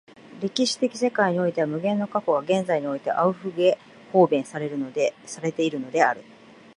[0.41, 3.77] 歴史的世界においては無限の過去が現在においてアウフゲ
[4.11, 4.75] ホーベンされて
[5.63, 6.23] いるのである。